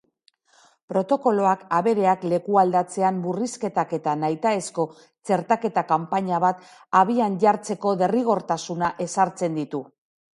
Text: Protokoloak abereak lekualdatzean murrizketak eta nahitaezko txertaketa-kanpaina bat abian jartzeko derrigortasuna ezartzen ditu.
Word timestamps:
Protokoloak 0.91 1.65
abereak 1.79 2.23
lekualdatzean 2.31 3.19
murrizketak 3.25 3.93
eta 3.97 4.15
nahitaezko 4.21 4.85
txertaketa-kanpaina 5.31 6.39
bat 6.45 6.65
abian 7.01 7.37
jartzeko 7.45 7.93
derrigortasuna 8.01 8.91
ezartzen 9.07 9.61
ditu. 9.63 9.83